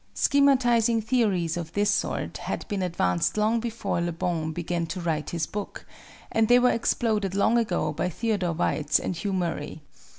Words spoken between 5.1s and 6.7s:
his book, and they